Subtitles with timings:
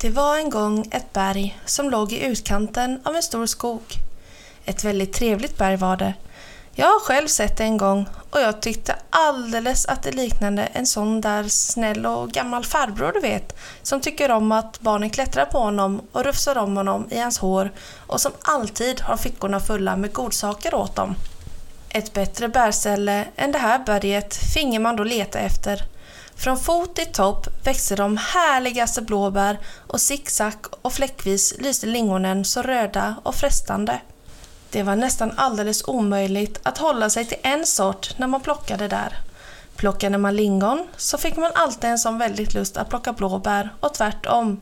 [0.00, 3.82] Det var en gång ett berg som låg i utkanten av en stor skog.
[4.64, 6.14] Ett väldigt trevligt berg var det.
[6.72, 10.86] Jag har själv sett det en gång och jag tyckte alldeles att det liknade en
[10.86, 15.58] sån där snäll och gammal farbror du vet, som tycker om att barnen klättrar på
[15.58, 17.70] honom och rufsar om honom i hans hår
[18.06, 21.14] och som alltid har fickorna fulla med godsaker åt dem.
[21.88, 25.82] Ett bättre bärställe än det här berget finge man då leta efter
[26.36, 32.62] från fot till topp växte de härligaste blåbär och zigzag och fläckvis lyste lingonen så
[32.62, 34.00] röda och frestande.
[34.70, 39.18] Det var nästan alldeles omöjligt att hålla sig till en sort när man plockade där.
[39.76, 43.94] Plockade man lingon så fick man alltid en sån väldigt lust att plocka blåbär och
[43.94, 44.60] tvärtom.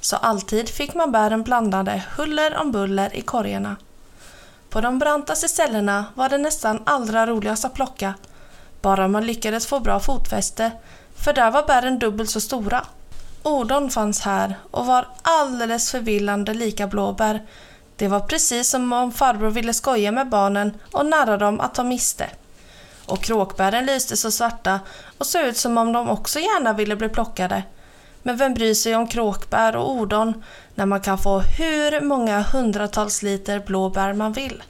[0.00, 3.76] Så alltid fick man bären blandade huller om buller i korgarna.
[4.70, 8.14] På de brantaste ställena var det nästan allra roligast att plocka.
[8.80, 10.70] Bara man lyckades få bra fotfäste
[11.24, 12.86] för där var bären dubbelt så stora.
[13.42, 17.42] Odon fanns här och var alldeles förvillande lika blåbär.
[17.96, 21.84] Det var precis som om farbror ville skoja med barnen och narra dem att ta
[21.84, 22.30] miste.
[23.06, 24.80] Och kråkbären lyste så svarta
[25.18, 27.62] och såg ut som om de också gärna ville bli plockade.
[28.22, 33.22] Men vem bryr sig om kråkbär och odon när man kan få hur många hundratals
[33.22, 34.62] liter blåbär man vill?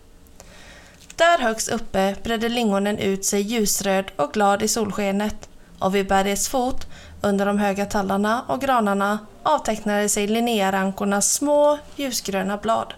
[1.17, 6.49] Där högst uppe bredde lingonen ut sig ljusröd och glad i solskenet och vid bergets
[6.49, 6.87] fot,
[7.21, 12.95] under de höga tallarna och granarna, avtecknade sig linnérankornas små ljusgröna blad.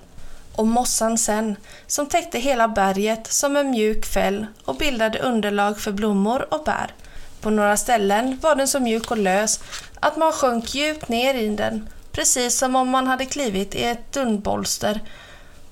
[0.54, 5.92] Och mossan sen, som täckte hela berget som en mjuk fäll och bildade underlag för
[5.92, 6.94] blommor och bär.
[7.40, 9.60] På några ställen var den så mjuk och lös
[10.00, 14.12] att man sjönk djupt ner i den, precis som om man hade klivit i ett
[14.12, 15.00] dundbolster.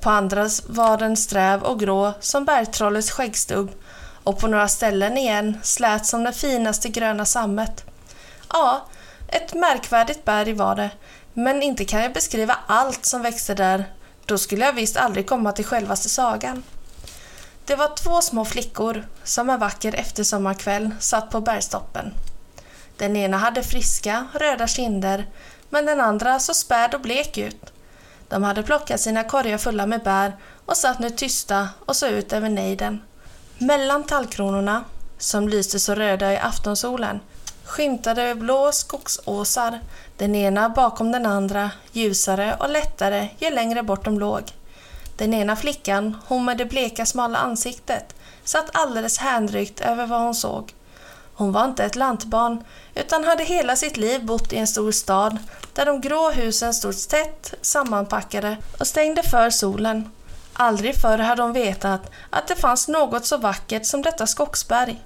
[0.00, 3.70] På andra var den sträv och grå som bergtrollets skäggstubb
[4.24, 7.84] och på några ställen igen slät som det finaste gröna sammet.
[8.52, 8.86] Ja,
[9.28, 10.90] ett märkvärdigt berg var det,
[11.32, 13.84] men inte kan jag beskriva allt som växte där.
[14.26, 16.62] Då skulle jag visst aldrig komma till självaste sagan.
[17.64, 22.14] Det var två små flickor som en vacker eftersommarkväll satt på bergstoppen.
[22.96, 25.26] Den ena hade friska, röda kinder,
[25.70, 27.72] men den andra så späd och blek ut.
[28.28, 30.36] De hade plockat sina korgar fulla med bär
[30.66, 33.02] och satt nu tysta och såg ut över nejden.
[33.64, 34.84] Mellan tallkronorna,
[35.18, 37.20] som lyste så röda i aftonsolen,
[37.64, 39.80] skymtade blå skogsåsar,
[40.16, 44.42] den ena bakom den andra, ljusare och lättare ju längre bort de låg.
[45.16, 48.14] Den ena flickan, hon med det bleka smala ansiktet,
[48.44, 50.72] satt alldeles hänryckt över vad hon såg.
[51.34, 52.64] Hon var inte ett lantbarn,
[52.94, 55.38] utan hade hela sitt liv bott i en stor stad
[55.72, 60.10] där de grå husen stod tätt sammanpackade och stängde för solen
[60.56, 65.02] Aldrig förr hade hon vetat att det fanns något så vackert som detta skogsberg.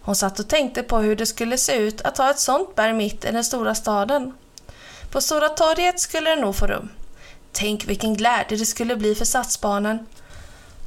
[0.00, 2.92] Hon satt och tänkte på hur det skulle se ut att ha ett sånt berg
[2.92, 4.34] mitt i den stora staden.
[5.10, 6.88] På Stora torget skulle det nog få rum.
[7.52, 10.06] Tänk vilken glädje det skulle bli för satsbarnen.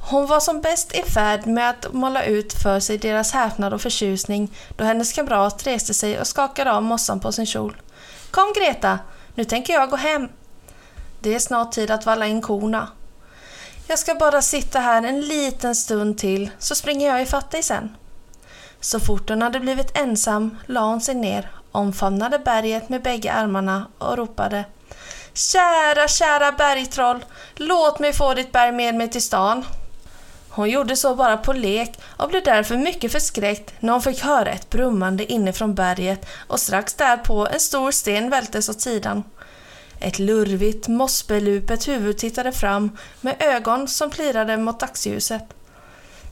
[0.00, 3.80] Hon var som bäst i färd med att måla ut för sig deras häpnad och
[3.80, 7.76] förtjusning då hennes kamrat reste sig och skakade av mossan på sin kjol.
[8.30, 8.98] Kom Greta,
[9.34, 10.28] nu tänker jag gå hem.
[11.20, 12.88] Det är snart tid att valla in korna.
[13.92, 17.96] Jag ska bara sitta här en liten stund till så springer jag ifatt dig sen.
[18.80, 23.86] Så fort hon hade blivit ensam la hon sig ner, omfamnade berget med bägge armarna
[23.98, 24.64] och ropade
[25.34, 29.64] Kära, kära bergtroll, låt mig få ditt berg med mig till stan.
[30.48, 34.50] Hon gjorde så bara på lek och blev därför mycket förskräckt när hon fick höra
[34.50, 39.22] ett brummande inifrån berget och strax därpå en stor sten vältes åt sidan.
[40.04, 42.90] Ett lurvigt, mossbelupet huvud tittade fram
[43.20, 45.42] med ögon som plirade mot dagsljuset.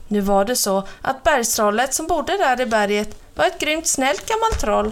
[0.07, 4.25] Nu var det så att bergstrollet som bodde där i berget var ett grymt snällt
[4.25, 4.91] gammalt troll.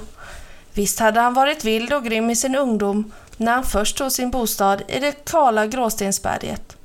[0.73, 4.31] Visst hade han varit vild och grym i sin ungdom när han först tog sin
[4.31, 6.77] bostad i det kala gråstensberget.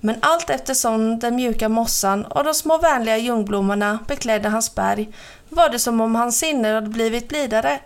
[0.00, 5.08] Men allt eftersom den mjuka mossan och de små vänliga ljungblommorna beklädde hans berg
[5.48, 7.80] var det som om hans sinne hade blivit blidare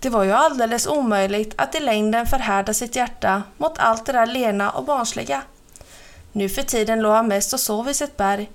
[0.00, 4.26] det var ju alldeles omöjligt att i längden förhärda sitt hjärta mot allt det där
[4.26, 5.42] lena och barnsliga.
[6.32, 8.50] Nu för tiden låg han mest och sov i sitt berg.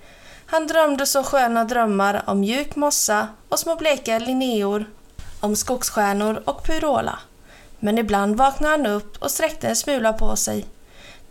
[0.46, 4.84] Han drömde så sköna drömmar om mjuk mossa och små bleka linneor,
[5.40, 7.18] om skogsstjärnor och pyrola.
[7.78, 10.66] Men ibland vaknade han upp och sträckte en smula på sig.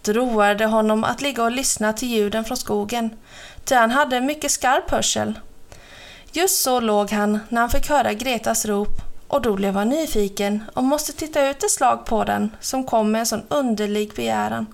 [0.02, 3.18] Det roade honom att ligga och lyssna till ljuden från skogen,
[3.64, 5.40] ty han hade en mycket skarp hörsel.
[6.32, 10.64] Just så låg han när han fick höra Gretas rop och då blev han nyfiken
[10.74, 14.66] och måste titta ut ett slag på den som kom med en sån underlig begäran.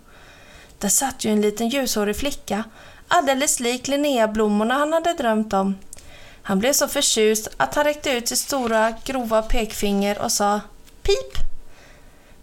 [0.78, 2.64] Där satt ju en liten ljushårig flicka,
[3.08, 5.76] alldeles lik Linnea-blommorna han hade drömt om.
[6.42, 10.62] Han blev så förtjust att han räckte ut sitt stora grova pekfinger och sa
[11.02, 11.34] Pip!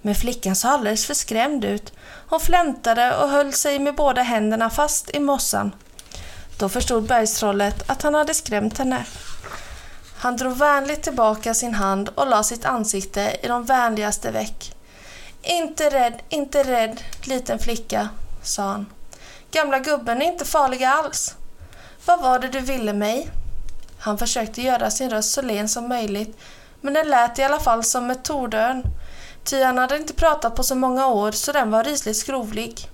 [0.02, 1.92] Men flickan såg alldeles för skrämd ut.
[2.28, 5.72] Hon flämtade och höll sig med båda händerna fast i mossan.
[6.58, 9.04] Då förstod bergstrollet att han hade skrämt henne.
[10.20, 14.74] Han drog vänligt tillbaka sin hand och la sitt ansikte i de vänligaste veck.
[15.42, 18.08] Inte rädd, inte rädd, liten flicka,
[18.42, 18.86] sa han.
[19.50, 21.34] Gamla gubben är inte farlig alls.
[22.06, 23.30] Vad var det du ville mig?
[23.98, 26.38] Han försökte göra sin röst så len som möjligt,
[26.80, 28.82] men den lät i alla fall som ett tordön.
[29.44, 32.88] Ty han hade inte pratat på så många år så den var rysligt skrovlig.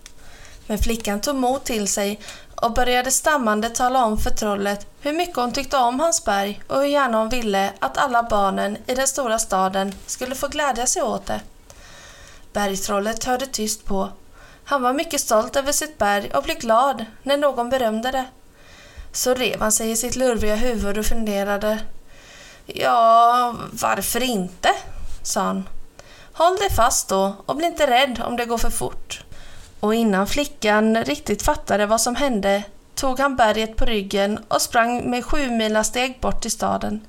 [0.67, 2.21] Men flickan tog mod till sig
[2.55, 6.77] och började stammande tala om för trollet hur mycket hon tyckte om hans berg och
[6.77, 11.03] hur gärna hon ville att alla barnen i den stora staden skulle få glädja sig
[11.03, 11.41] åt det.
[12.53, 14.09] Bergtrollet hörde tyst på.
[14.65, 18.25] Han var mycket stolt över sitt berg och blev glad när någon berömde det.
[19.12, 21.79] Så rev han sig i sitt lurviga huvud och funderade.
[22.67, 24.69] Ja, varför inte?
[25.23, 25.69] sa han.
[26.33, 29.25] Håll dig fast då och bli inte rädd om det går för fort.
[29.81, 32.62] Och innan flickan riktigt fattade vad som hände
[33.05, 37.01] tog han berget på ryggen och sprang med sju mila steg bort till staden.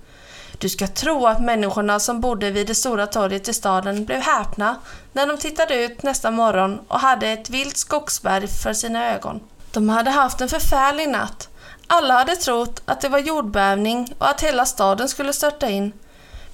[0.57, 4.75] Du ska tro att människorna som bodde vid det stora torget i staden blev häpna
[5.13, 9.39] när de tittade ut nästa morgon och hade ett vilt skogsberg för sina ögon.
[9.71, 11.50] De hade haft en förfärlig natt.
[11.88, 15.91] Alla hade trott att det var jordbävning och att hela staden skulle störta in.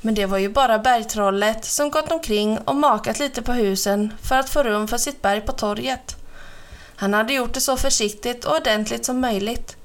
[0.02, 4.36] Men det var ju bara bergtrollet som gått omkring och makat lite på husen för
[4.36, 6.21] att få rum för sitt berg på torget.
[7.02, 9.78] Han hade gjort det så försiktigt och ordentligt som möjligt.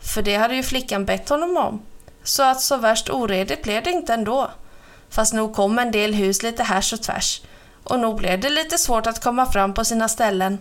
[0.00, 1.82] För det hade ju flickan bett honom om.
[2.22, 4.50] Så att så värst oredigt blev det inte ändå.
[5.08, 7.42] Fast nog kom en del hus lite härs och tvärs.
[7.84, 10.58] Och nog blev det lite svårt att komma fram på sina ställen.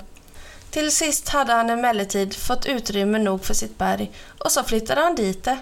[0.70, 5.16] Till sist hade han emellertid fått utrymme nog för sitt berg och så flyttade han
[5.16, 5.58] dit det.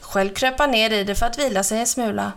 [0.00, 2.32] Själv kröp han ner i det för att vila sig en smula.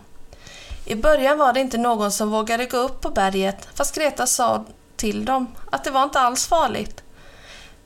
[0.84, 4.64] I början var det inte någon som vågade gå upp på berget fast Greta sa
[4.96, 7.02] till dem att det var inte alls farligt.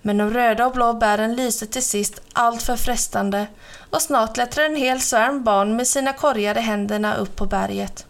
[0.02, 3.46] Men de röda och blå bären lyste till sist allt för frestande
[3.90, 8.06] och snart klättrade en hel svärm barn med sina korgar i händerna upp på berget.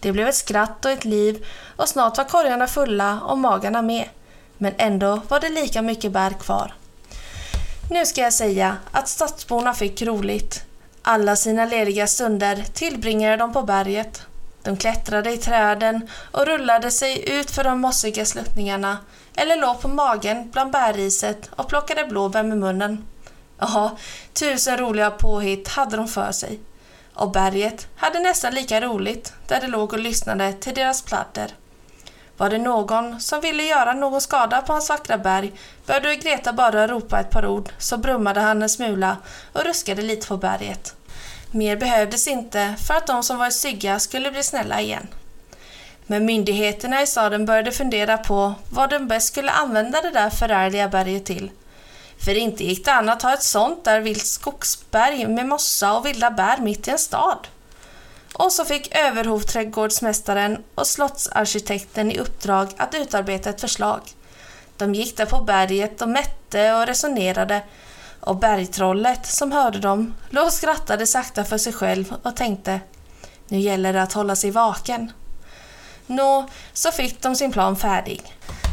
[0.00, 1.46] Det blev ett skratt och ett liv
[1.76, 4.08] och snart var korgarna fulla och magarna med.
[4.58, 6.74] Men ändå var det lika mycket bär kvar.
[7.90, 10.64] Nu ska jag säga att stadsborna fick roligt.
[11.02, 14.22] Alla sina lediga stunder tillbringade de på berget.
[14.64, 18.98] De klättrade i träden och rullade sig ut för de mossiga sluttningarna
[19.36, 23.04] eller låg på magen bland bärriset och plockade blåbär med munnen.
[23.58, 23.96] Ja,
[24.32, 26.60] tusen roliga påhitt hade de för sig.
[27.14, 31.50] Och berget hade nästan lika roligt där det låg och lyssnade till deras pladder.
[32.36, 35.52] Var det någon som ville göra någon skada på hans vackra berg
[35.86, 39.16] började Greta bara ropa ett par ord så brummade han en smula
[39.52, 40.94] och ruskade lite på berget.
[41.54, 45.06] Mer behövdes inte för att de som var stygga skulle bli snälla igen.
[46.06, 50.88] Men myndigheterna i staden började fundera på vad de bäst skulle använda det där förärliga
[50.88, 51.50] berget till.
[52.24, 56.06] För inte gick det an att ha ett sånt där vilt skogsberg med mossa och
[56.06, 57.48] vilda bär mitt i en stad.
[58.32, 64.00] Och så fick överhovträdgårdsmästaren och slottsarkitekten i uppdrag att utarbeta ett förslag.
[64.76, 67.62] De gick där på berget och mätte och resonerade
[68.24, 72.80] och bergtrollet som hörde dem låg och skrattade sakta för sig själv och tänkte
[73.48, 75.12] nu gäller det att hålla sig vaken.
[76.06, 78.22] Nå, så fick de sin plan färdig.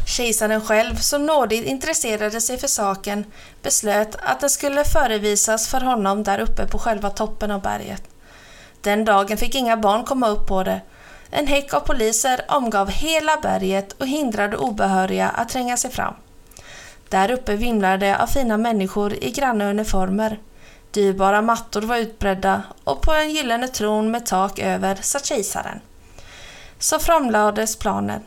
[0.06, 3.24] Kejsaren själv, som nådigt intresserade sig för saken,
[3.62, 8.02] beslöt att den skulle förevisas för honom där uppe på själva toppen av berget.
[8.80, 10.80] Den dagen fick inga barn komma upp på det.
[11.30, 16.14] En häck av poliser omgav hela berget och hindrade obehöriga att tränga sig fram.
[17.12, 20.38] Där uppe vimlade det av fina människor i granna uniformer.
[20.90, 25.80] Dyrbara mattor var utbredda och på en gyllene tron med tak över satt kejsaren.
[26.78, 28.20] Så framlades planen.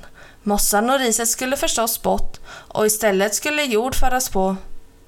[0.43, 4.55] Mossan och riset skulle förstås bort och istället skulle jord föras på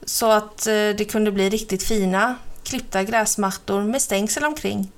[0.06, 4.92] så att eh, det kunde bli riktigt fina klippta gräsmattor med stängsel omkring.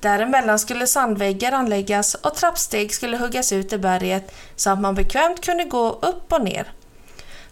[0.00, 5.44] Däremellan skulle sandväggar anläggas och trappsteg skulle huggas ut i berget så att man bekvämt
[5.44, 6.72] kunde gå upp och ner.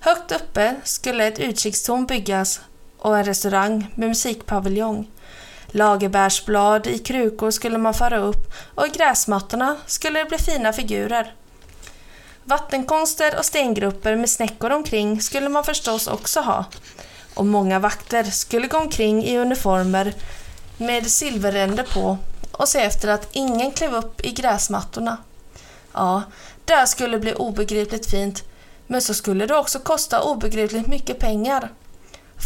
[0.06, 2.60] Högt uppe skulle ett utkikstorn byggas
[2.98, 5.10] och en restaurang med musikpaviljong.
[5.66, 11.34] Lagerbärsblad i krukor skulle man föra upp och i gräsmattorna skulle det bli fina figurer.
[12.44, 16.64] Vattenkonster och stengrupper med snäckor omkring skulle man förstås också ha.
[17.34, 20.14] Och många vakter skulle gå omkring i uniformer
[20.76, 22.18] med silverränder på
[22.52, 25.16] och se efter att ingen klev upp i gräsmattorna.
[25.92, 26.22] Ja,
[26.64, 28.44] det skulle bli obegripligt fint,
[28.86, 31.68] men så skulle det också kosta obegripligt mycket pengar.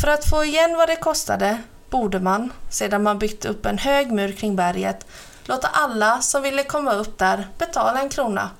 [0.00, 1.58] För att få igen vad det kostade
[1.90, 5.06] borde man, sedan man byggt upp en hög mur kring berget,
[5.44, 8.50] låta alla som ville komma upp där betala en krona.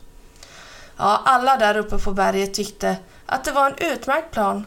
[0.97, 2.97] Ja, alla där uppe på berget tyckte
[3.27, 4.67] att det var en utmärkt plan.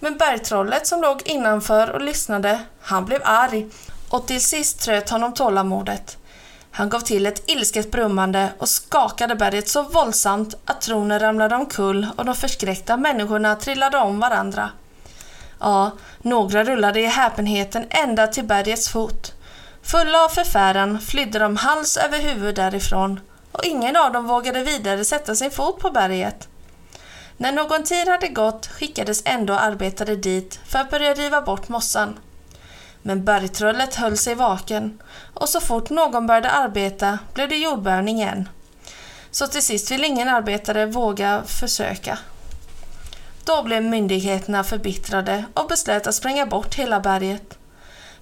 [0.00, 3.66] Men bergtrollet som låg innanför och lyssnade, han blev arg
[4.08, 6.16] och till sist tröt honom tålamodet.
[6.72, 12.06] Han gav till ett ilsket brummande och skakade berget så våldsamt att tronen ramlade omkull
[12.16, 14.70] och de förskräckta människorna trillade om varandra.
[15.60, 19.32] Ja, några rullade i häpenheten ända till bergets fot.
[19.82, 23.20] Fulla av förfäran flydde de hals över huvud därifrån
[23.52, 26.48] och ingen av dem vågade vidare sätta sin fot på berget.
[27.36, 32.18] När någon tid hade gått skickades ändå arbetare dit för att börja riva bort mossan.
[33.02, 35.02] Men bergtrollet höll sig vaken
[35.34, 38.48] och så fort någon började arbeta blev det jordbävning igen.
[39.30, 42.18] Så till sist ville ingen arbetare våga försöka.
[43.44, 47.58] Då blev myndigheterna förbittrade och beslöt att spränga bort hela berget.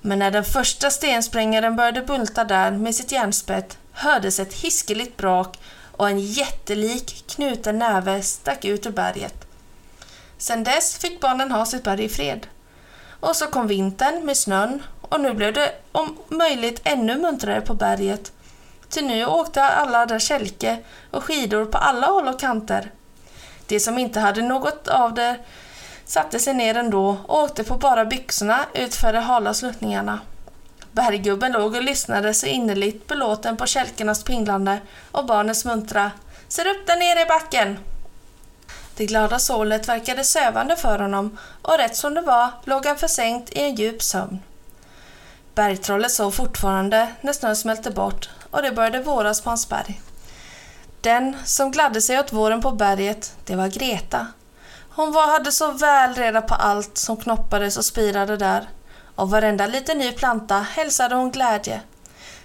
[0.01, 5.59] Men när den första stensprängaren började bulta där med sitt järnspett hördes ett hiskeligt brak
[5.97, 9.45] och en jättelik knuten näve stack ut ur berget.
[10.39, 12.47] Sedan dess fick barnen ha sitt berg i fred.
[13.21, 17.75] Och så kom vintern med snön och nu blev det om möjligt ännu muntrare på
[17.75, 18.33] berget.
[18.89, 20.79] Till nu åkte alla där kälke
[21.11, 22.91] och skidor på alla håll och kanter.
[23.67, 25.37] De som inte hade något av det
[26.05, 30.21] satte sig ner ändå och åkte på bara byxorna utför de hala sluttningarna.
[30.93, 34.79] Berggubben låg och lyssnade så innerligt belåten på kälkarnas pinglande
[35.13, 36.11] och barnens muntra
[36.49, 37.79] ”Ser upp där nere i backen!”
[38.99, 43.51] Det glada sålet verkade sövande för honom och rätt som det var låg han försänkt
[43.51, 44.43] i en djup sömn.
[45.55, 50.01] Bergtrollet sov fortfarande när snön smälte bort och det började våras på hans berg.
[51.01, 54.27] Den som gladde sig åt våren på berget, det var Greta.
[54.91, 58.69] Hon var, hade så väl reda på allt som knoppades och spirade där.
[59.15, 61.81] Och varenda liten ny planta hälsade hon glädje.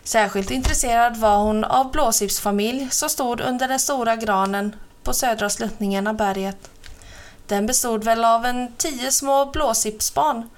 [0.04, 6.08] Särskilt intresserad var hon av blåsipsfamilj som stod under den stora granen på södra sluttningen
[6.08, 6.70] av berget.
[7.48, 10.50] Den bestod väl av en tio små blåsippsbarn.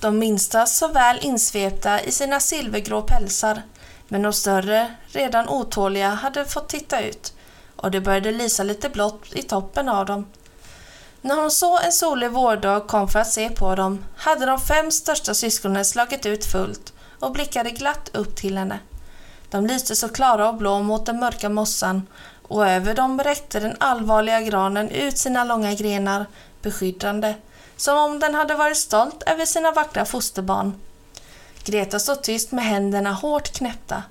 [0.00, 3.62] De minsta så väl insvepta i sina silvergrå pälsar,
[4.08, 7.32] men de större, redan otåliga, hade fått titta ut
[7.76, 10.26] och det började lysa lite blått i toppen av dem.
[11.20, 14.90] När hon så en solig vårdag kom för att se på dem hade de fem
[14.90, 18.78] största syskonen slagit ut fullt och blickade glatt upp till henne.
[19.50, 22.06] De lyste så klara och blå mot den mörka mossan
[22.48, 26.26] och över dem räckte den allvarliga granen ut sina långa grenar
[26.62, 27.34] beskyddande,
[27.76, 30.80] som om den hade varit stolt över sina vackra fosterbarn.
[31.64, 34.02] Greta stod tyst med händerna hårt knäppta.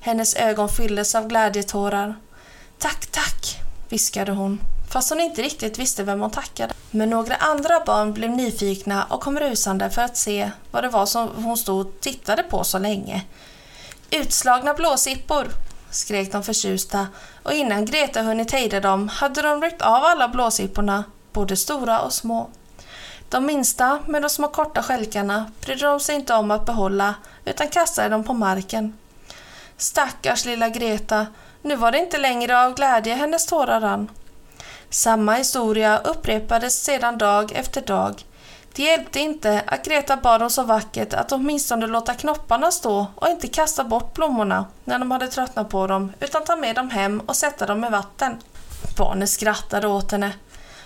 [0.00, 2.14] Hennes ögon fylldes av glädjetårar
[2.78, 4.60] Tack, tack, viskade hon,
[4.92, 6.74] fast hon inte riktigt visste vem hon tackade.
[6.90, 11.06] Men några andra barn blev nyfikna och kom rusande för att se vad det var
[11.06, 13.24] som hon stod och tittade på så länge.
[14.10, 15.46] Utslagna blåsippor,
[15.92, 17.06] skrek de förtjusta
[17.42, 22.12] och innan Greta hunnit hejda dem hade de ryckt av alla blåsipporna, både stora och
[22.12, 22.50] små.
[23.28, 27.68] De minsta med de små korta skälkarna brydde de sig inte om att behålla utan
[27.68, 28.98] kastade dem på marken.
[29.76, 31.26] Stackars lilla Greta,
[31.62, 34.10] nu var det inte längre av glädje hennes tårar rann.
[34.90, 38.24] Samma historia upprepades sedan dag efter dag.
[38.74, 43.28] Det hjälpte inte att Greta bad dem så vackert att åtminstone låta knopparna stå och
[43.28, 47.20] inte kasta bort blommorna när de hade tröttnat på dem utan ta med dem hem
[47.20, 48.36] och sätta dem i vatten.
[48.98, 50.32] Barnen skrattade åt henne.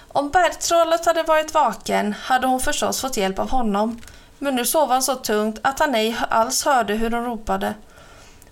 [0.09, 4.01] Om bergtrollet hade varit vaken hade hon förstås fått hjälp av honom
[4.39, 7.75] men nu sov han så tungt att han ej alls hörde hur hon ropade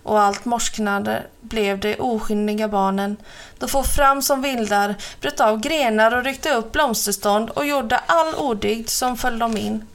[0.05, 3.17] och allt morsknade blev de oskyldiga barnen.
[3.59, 8.35] De for fram som vildar, bröt av grenar och ryckte upp blomsterstånd och gjorde all
[8.35, 9.87] odygd som föll dem in.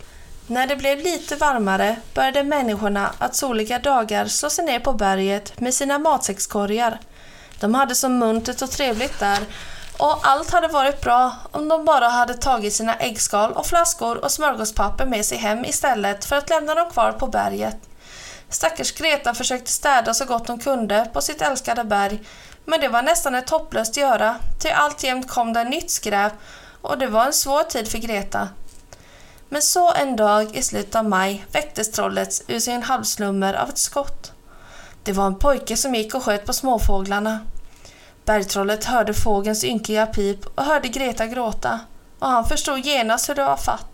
[0.46, 5.60] När det blev lite varmare började människorna att soliga dagar slå sig ner på berget
[5.60, 6.98] med sina matsäckskorgar.
[7.60, 9.38] De hade så muntert och trevligt där
[9.98, 14.30] och allt hade varit bra om de bara hade tagit sina äggskal och flaskor och
[14.30, 17.89] smörgåspapper med sig hem istället för att lämna dem kvar på berget.
[18.50, 22.23] Stackars Greta försökte städa så gott hon kunde på sitt älskade berg,
[22.64, 26.33] men det var nästan ett hopplöst göra, ty alltjämt kom det nytt skräp
[26.83, 28.49] och det var en svår tid för Greta.
[29.49, 33.78] Men så en dag i slutet av maj väcktes trollet ur sin halvslummer av ett
[33.78, 34.33] skott.
[35.02, 37.40] Det var en pojke som gick och sköt på småfåglarna.
[38.25, 41.80] Bergtrollet hörde fågelns ynkliga pip och hörde Greta gråta
[42.19, 43.89] och han förstod genast hur det var fatt.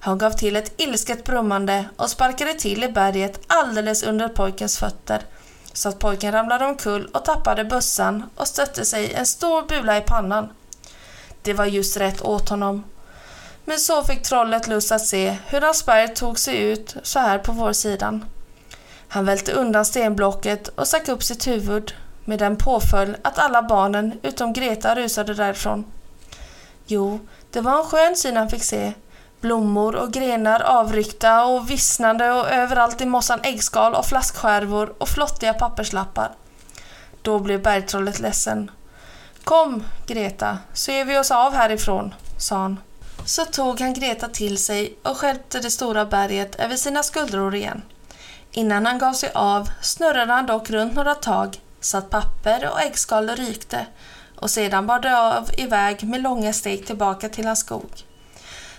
[0.00, 5.22] Han gav till ett ilsket brummande och sparkade till i berget alldeles under pojkens fötter
[5.78, 10.00] så att pojken ramlade omkull och tappade bössan och stötte sig en stor bula i
[10.00, 10.48] pannan.
[11.42, 12.84] Det var just rätt åt honom.
[13.64, 17.52] Men så fick trollet lust att se hur Asperger tog sig ut så här på
[17.52, 18.24] vår sidan.
[19.08, 24.20] Han välte undan stenblocket och stack upp sitt huvud med den påföljd att alla barnen
[24.22, 25.84] utom Greta rusade därifrån.
[26.86, 28.92] Jo, det var en skön syn han fick se.
[29.40, 35.54] Blommor och grenar avryckta och vissnande och överallt i mossan äggskal och flaskskärvor och flottiga
[35.54, 36.30] papperslappar.
[37.22, 38.70] Då blev bergtrollet ledsen.
[39.44, 42.80] Kom, Greta, så ger vi oss av härifrån, sa han.
[43.24, 47.82] Så tog han Greta till sig och skälpte det stora berget över sina skuldror igen.
[48.52, 52.80] Innan han gav sig av snurrade han dock runt några tag så att papper och
[52.80, 53.86] äggskal rykte
[54.36, 57.90] och sedan bar det av iväg med långa steg tillbaka till hans skog.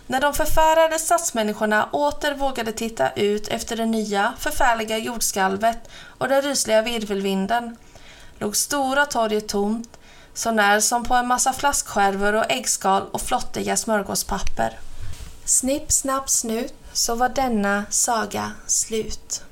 [0.10, 5.78] När de förfärade stadsmänniskorna åter vågade titta ut efter det nya förfärliga jordskalvet
[6.18, 7.78] och den rysliga virvelvinden
[8.38, 10.00] låg stora torget tomt
[10.34, 14.80] så när som på en massa flaskskärvor och äggskal och flottiga smörgåspapper.
[15.46, 19.44] Snipp, snapp, snut så var denna saga slut.